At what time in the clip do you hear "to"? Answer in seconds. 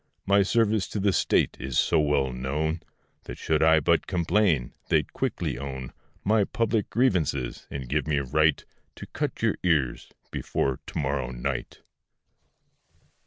0.87-0.99, 8.95-9.05, 10.87-10.97